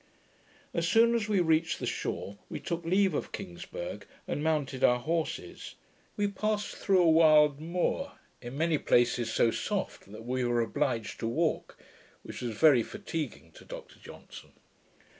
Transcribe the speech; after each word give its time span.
As 0.73 0.87
soon 0.87 1.13
as 1.13 1.29
we 1.29 1.41
reached 1.41 1.77
the 1.79 1.85
shore, 1.85 2.39
we 2.49 2.59
took 2.59 2.83
leave 2.83 3.13
of 3.13 3.31
Kingsburgh, 3.31 4.07
and 4.27 4.43
mounted 4.43 4.83
our 4.83 4.97
horses. 4.97 5.75
We 6.17 6.27
passed 6.27 6.75
through 6.75 7.03
a 7.03 7.07
wild 7.07 7.59
moor, 7.61 8.13
in 8.41 8.57
many 8.57 8.79
places 8.79 9.31
so 9.31 9.51
soft 9.51 10.11
that 10.11 10.25
we 10.25 10.43
were 10.43 10.59
obliged 10.61 11.19
to 11.19 11.27
walk, 11.27 11.77
which 12.23 12.41
was 12.41 12.57
very 12.57 12.81
fatiguing 12.81 13.51
to 13.51 13.63
Dr 13.63 13.99
Johnson. 13.99 14.53